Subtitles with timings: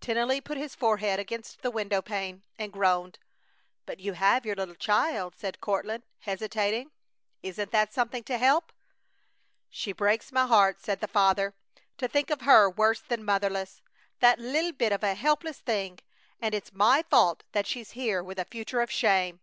[0.00, 3.20] Tennelly put his forehead against the window pane and groaned.
[3.84, 6.90] "But you have your little child," said Courtland, hesitating.
[7.44, 8.72] "Isn't that something to help?"
[9.70, 11.54] "She breaks my heart," said the father.
[11.98, 13.80] "To think of her worse than motherless!
[14.18, 16.00] That little bit of a helpless thing!
[16.42, 19.38] And it's my fault that she's here with a future of shame!"